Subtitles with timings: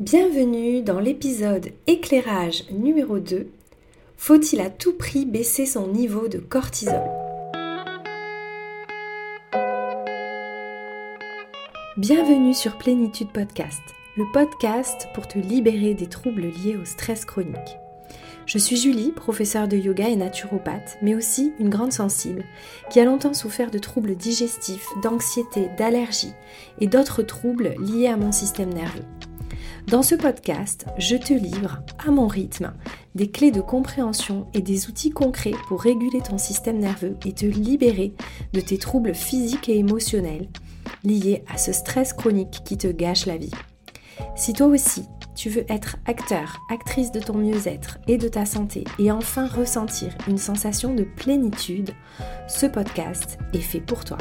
[0.00, 3.50] Bienvenue dans l'épisode éclairage numéro 2.
[4.16, 7.02] Faut-il à tout prix baisser son niveau de cortisol?
[11.98, 13.82] Bienvenue sur Plénitude Podcast,
[14.16, 17.76] le podcast pour te libérer des troubles liés au stress chronique.
[18.46, 22.44] Je suis Julie, professeure de yoga et naturopathe, mais aussi une grande sensible,
[22.88, 26.32] qui a longtemps souffert de troubles digestifs, d'anxiété, d'allergies
[26.80, 29.04] et d'autres troubles liés à mon système nerveux.
[29.90, 32.74] Dans ce podcast, je te livre, à mon rythme,
[33.16, 37.44] des clés de compréhension et des outils concrets pour réguler ton système nerveux et te
[37.44, 38.12] libérer
[38.52, 40.48] de tes troubles physiques et émotionnels
[41.02, 43.50] liés à ce stress chronique qui te gâche la vie.
[44.36, 48.84] Si toi aussi, tu veux être acteur, actrice de ton mieux-être et de ta santé
[49.00, 51.90] et enfin ressentir une sensation de plénitude,
[52.46, 54.18] ce podcast est fait pour toi.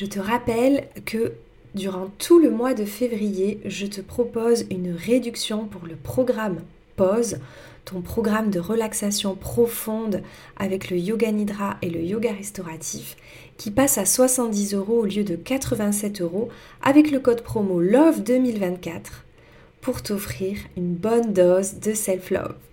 [0.00, 1.34] Je te rappelle que
[1.74, 6.60] durant tout le mois de février, je te propose une réduction pour le programme
[6.96, 7.36] Pause,
[7.84, 10.22] ton programme de relaxation profonde
[10.56, 13.18] avec le yoga nidra et le yoga restauratif,
[13.58, 16.48] qui passe à 70 euros au lieu de 87 euros
[16.80, 19.26] avec le code promo LOVE 2024
[19.82, 22.69] pour t'offrir une bonne dose de self-love.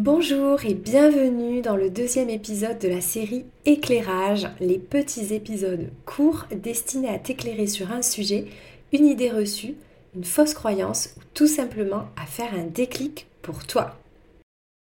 [0.00, 6.46] Bonjour et bienvenue dans le deuxième épisode de la série Éclairage, les petits épisodes courts
[6.52, 8.44] destinés à t'éclairer sur un sujet,
[8.92, 9.74] une idée reçue,
[10.14, 13.96] une fausse croyance ou tout simplement à faire un déclic pour toi.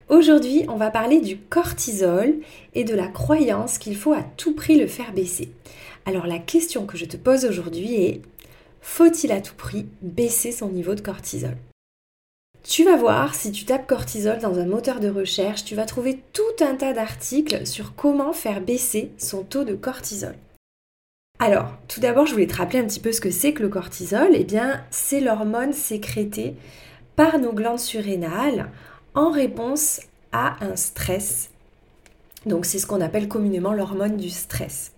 [0.07, 2.35] Aujourd'hui, on va parler du cortisol
[2.75, 5.49] et de la croyance qu'il faut à tout prix le faire baisser.
[6.05, 8.21] Alors la question que je te pose aujourd'hui est,
[8.81, 11.57] faut-il à tout prix baisser son niveau de cortisol?
[12.63, 16.21] Tu vas voir, si tu tapes cortisol dans un moteur de recherche, tu vas trouver
[16.33, 20.35] tout un tas d'articles sur comment faire baisser son taux de cortisol.
[21.39, 23.69] Alors, tout d'abord, je voulais te rappeler un petit peu ce que c'est que le
[23.69, 24.29] cortisol.
[24.33, 26.53] Eh bien, c'est l'hormone sécrétée
[27.15, 28.69] par nos glandes surrénales
[29.15, 31.49] en réponse à un stress.
[32.45, 34.91] Donc, c'est ce qu'on appelle communément l'hormone du stress.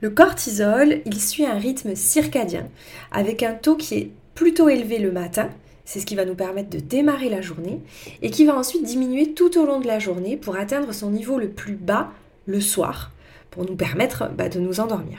[0.00, 2.68] Le cortisol, il suit un rythme circadien
[3.12, 5.48] avec un taux qui est plutôt élevé le matin
[5.84, 7.80] c'est ce qui va nous permettre de démarrer la journée
[8.22, 11.38] et qui va ensuite diminuer tout au long de la journée pour atteindre son niveau
[11.38, 12.10] le plus bas
[12.46, 13.10] le soir,
[13.50, 15.18] pour nous permettre bah, de nous endormir.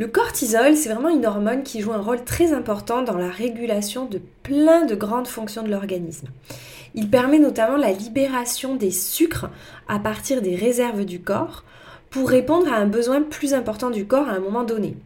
[0.00, 4.06] Le cortisol, c'est vraiment une hormone qui joue un rôle très important dans la régulation
[4.06, 6.28] de plein de grandes fonctions de l'organisme.
[6.94, 9.48] Il permet notamment la libération des sucres
[9.88, 11.64] à partir des réserves du corps
[12.10, 14.96] pour répondre à un besoin plus important du corps à un moment donné.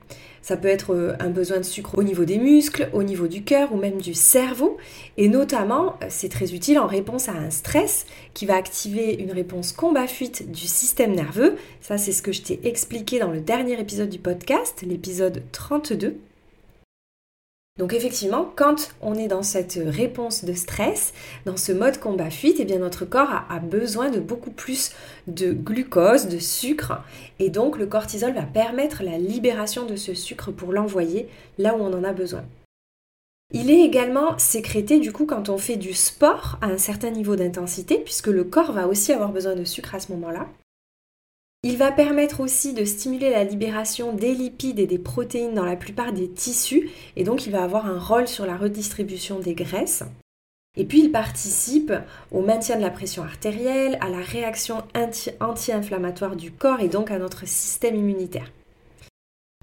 [0.47, 3.43] Ça peut être euh, un besoin de sucre au niveau des muscles, au niveau du
[3.43, 4.77] cœur ou même du cerveau.
[5.17, 9.33] Et notamment, euh, c'est très utile en réponse à un stress qui va activer une
[9.33, 11.57] réponse combat-fuite du système nerveux.
[11.81, 16.17] Ça, c'est ce que je t'ai expliqué dans le dernier épisode du podcast, l'épisode 32.
[17.79, 21.13] Donc effectivement, quand on est dans cette réponse de stress,
[21.45, 24.93] dans ce mode combat-fuite, eh bien notre corps a, besoin de beaucoup plus
[25.27, 27.03] de glucose, de sucre,
[27.39, 31.29] et donc le cortisol va permettre la libération de ce sucre pour l'envoyer
[31.59, 32.45] là où on en a besoin.
[33.53, 37.37] Il est également sécrété du coup quand on fait du sport à un certain niveau
[37.37, 40.49] d'intensité, puisque le corps va aussi avoir besoin de sucre à ce moment-là.
[41.69, 45.75] Il va permettre aussi de stimuler la libération des lipides et des protéines dans la
[45.75, 50.05] plupart des tissus et donc il va avoir un rôle sur la redistribution des graisses.
[50.77, 51.93] Et puis il participe
[52.31, 54.85] au maintien de la pression artérielle, à la réaction
[55.41, 58.53] anti-inflammatoire du corps et donc à notre système immunitaire.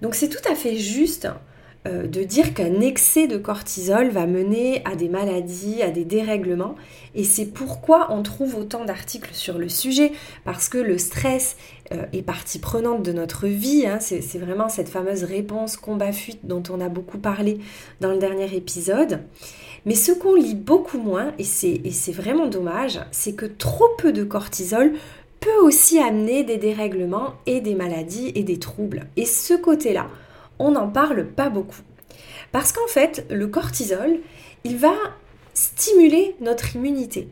[0.02, 1.30] Donc c'est tout à fait juste
[1.86, 6.76] euh, de dire qu'un excès de cortisol va mener à des maladies, à des dérèglements.
[7.14, 10.14] Et c'est pourquoi on trouve autant d'articles sur le sujet,
[10.46, 11.58] parce que le stress
[11.92, 13.86] euh, est partie prenante de notre vie.
[13.86, 14.00] Hein.
[14.00, 17.60] C'est vraiment cette fameuse réponse combat-fuite dont on a beaucoup parlé
[18.00, 19.20] dans le dernier épisode.
[19.86, 24.24] Mais ce qu'on lit beaucoup moins, et c'est vraiment dommage, c'est que trop peu de
[24.24, 24.94] cortisol
[25.42, 29.08] peut aussi amener des dérèglements et des maladies et des troubles.
[29.18, 30.08] Et ce côté-là,
[30.60, 31.82] on n'en parle pas beaucoup.
[32.52, 34.20] Parce qu'en fait, le cortisol,
[34.64, 34.94] il va
[35.54, 37.30] stimuler notre immunité.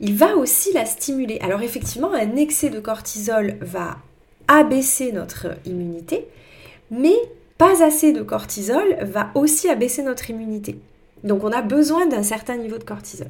[0.00, 1.38] Il va aussi la stimuler.
[1.40, 3.98] Alors effectivement, un excès de cortisol va
[4.48, 6.26] abaisser notre immunité,
[6.90, 7.16] mais
[7.58, 10.78] pas assez de cortisol va aussi abaisser notre immunité.
[11.22, 13.28] Donc on a besoin d'un certain niveau de cortisol.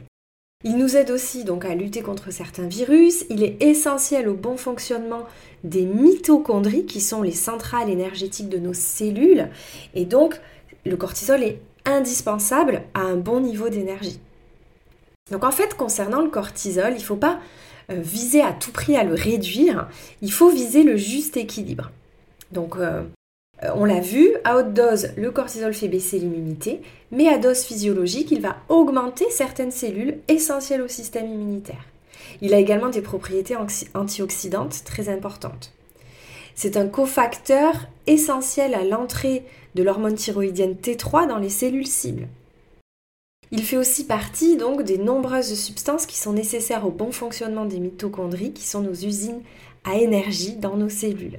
[0.64, 3.26] Il nous aide aussi donc à lutter contre certains virus.
[3.28, 5.26] Il est essentiel au bon fonctionnement
[5.62, 9.50] des mitochondries qui sont les centrales énergétiques de nos cellules.
[9.94, 10.40] Et donc
[10.86, 14.20] le cortisol est indispensable à un bon niveau d'énergie.
[15.30, 17.40] Donc en fait, concernant le cortisol, il ne faut pas
[17.90, 19.88] euh, viser à tout prix à le réduire,
[20.22, 21.90] il faut viser le juste équilibre.
[22.52, 23.02] Donc euh,
[23.74, 26.80] on l'a vu, à haute dose, le cortisol fait baisser l'immunité,
[27.10, 31.84] mais à dose physiologique, il va augmenter certaines cellules essentielles au système immunitaire.
[32.40, 33.56] Il a également des propriétés
[33.94, 35.72] antioxydantes très importantes.
[36.54, 37.72] C'est un cofacteur
[38.06, 39.44] essentiel à l'entrée
[39.74, 42.28] de l'hormone thyroïdienne T3 dans les cellules cibles.
[43.50, 47.78] Il fait aussi partie donc des nombreuses substances qui sont nécessaires au bon fonctionnement des
[47.78, 49.42] mitochondries, qui sont nos usines
[49.84, 51.38] à énergie dans nos cellules.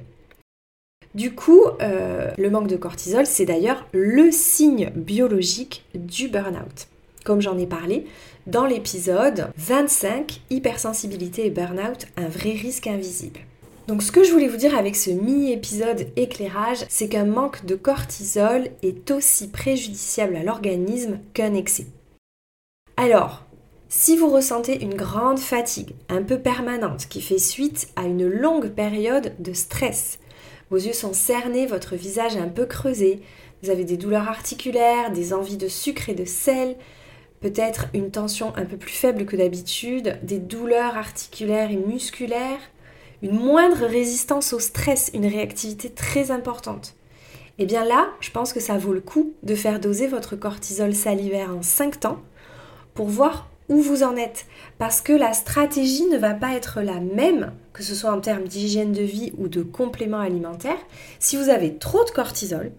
[1.16, 6.88] Du coup, euh, le manque de cortisol, c'est d'ailleurs le signe biologique du burn-out.
[7.24, 8.04] Comme j'en ai parlé
[8.46, 13.40] dans l'épisode 25, hypersensibilité et burn-out, un vrai risque invisible.
[13.88, 17.76] Donc ce que je voulais vous dire avec ce mini-épisode éclairage, c'est qu'un manque de
[17.76, 21.86] cortisol est aussi préjudiciable à l'organisme qu'un excès.
[22.98, 23.42] Alors,
[23.88, 28.68] si vous ressentez une grande fatigue, un peu permanente, qui fait suite à une longue
[28.68, 30.18] période de stress,
[30.70, 33.20] vos yeux sont cernés, votre visage est un peu creusé,
[33.62, 36.76] vous avez des douleurs articulaires, des envies de sucre et de sel,
[37.40, 42.60] peut-être une tension un peu plus faible que d'habitude, des douleurs articulaires et musculaires,
[43.22, 46.94] une moindre résistance au stress, une réactivité très importante.
[47.58, 50.36] Et eh bien là, je pense que ça vaut le coup de faire doser votre
[50.36, 52.20] cortisol salivaire en 5 temps
[52.92, 54.46] pour voir où vous en êtes.
[54.78, 58.44] Parce que la stratégie ne va pas être la même, que ce soit en termes
[58.44, 60.78] d'hygiène de vie ou de compléments alimentaires,
[61.18, 62.72] si vous avez trop de cortisol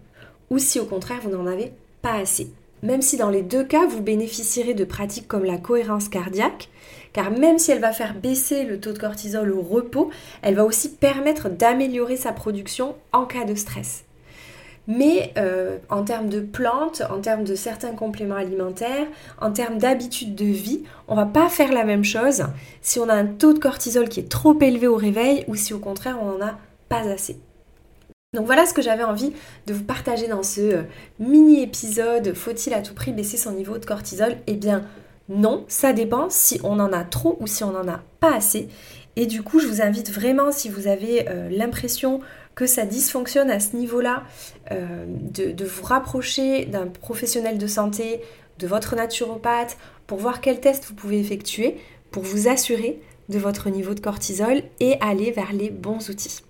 [0.50, 2.50] ou si au contraire vous n'en avez pas assez.
[2.82, 6.68] Même si dans les deux cas, vous bénéficierez de pratiques comme la cohérence cardiaque,
[7.12, 10.10] car même si elle va faire baisser le taux de cortisol au repos,
[10.42, 14.04] elle va aussi permettre d'améliorer sa production en cas de stress.
[14.88, 19.06] Mais euh, en termes de plantes, en termes de certains compléments alimentaires,
[19.38, 22.44] en termes d'habitude de vie, on va pas faire la même chose
[22.80, 25.74] si on a un taux de cortisol qui est trop élevé au réveil ou si
[25.74, 26.58] au contraire on n'en a
[26.88, 27.38] pas assez.
[28.34, 29.32] Donc voilà ce que j'avais envie
[29.66, 30.82] de vous partager dans ce euh,
[31.18, 32.32] mini épisode.
[32.34, 34.36] Faut-il à tout prix baisser son niveau de cortisol?
[34.46, 34.84] Eh bien
[35.28, 38.68] non, ça dépend si on en a trop ou si on n'en a pas assez.
[39.18, 42.20] Et du coup, je vous invite vraiment, si vous avez euh, l'impression
[42.54, 44.22] que ça dysfonctionne à ce niveau-là,
[44.70, 48.20] euh, de, vous rapprocher d'un professionnel de santé,
[48.60, 49.76] de votre naturopathe,
[50.06, 51.78] pour voir quel test vous pouvez effectuer
[52.12, 56.42] pour vous assurer de votre niveau de cortisol et aller vers les bons outils.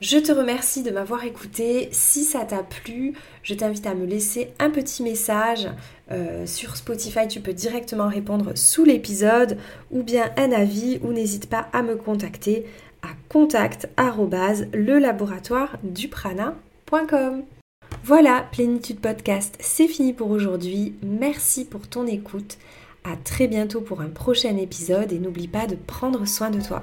[0.00, 1.88] Je te remercie de m'avoir écouté.
[1.90, 5.68] Si ça t'a plu, je t'invite à me laisser un petit message.
[6.12, 9.56] Euh, sur Spotify, tu peux directement répondre sous l'épisode
[9.90, 12.66] ou bien un avis ou n'hésite pas à me contacter
[13.02, 13.88] à contact
[18.04, 20.94] Voilà, Plénitude Podcast, c'est fini pour aujourd'hui.
[21.02, 22.58] Merci pour ton écoute.
[23.02, 26.82] À très bientôt pour un prochain épisode et n'oublie pas de prendre soin de toi.